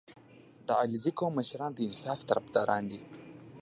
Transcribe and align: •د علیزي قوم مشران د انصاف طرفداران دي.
•د 0.67 0.69
علیزي 0.81 1.11
قوم 1.19 1.33
مشران 1.39 1.71
د 1.75 1.79
انصاف 1.87 2.19
طرفداران 2.29 2.83
دي. 2.91 3.01